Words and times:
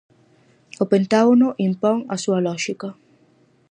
O 0.81 0.85
Pentágono 0.93 1.47
impón 1.69 1.97
a 2.13 2.15
súa 2.23 2.39
lóxica. 2.47 2.89